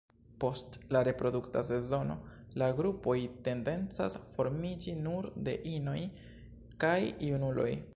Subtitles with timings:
[0.43, 2.15] Post la reprodukta sezono
[2.63, 3.17] la grupoj
[3.49, 5.99] tendencas formiĝi nur de inoj
[6.85, 6.99] kaj
[7.33, 7.73] junuloj.